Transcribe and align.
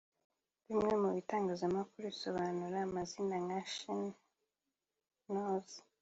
Bimwe 0.67 0.93
mu 1.01 1.09
bitangazamakuru 1.17 2.03
bisobanura 2.13 2.77
amazina 2.87 3.35
nka 3.45 3.61
she 3.73 3.95
knows 5.29 5.71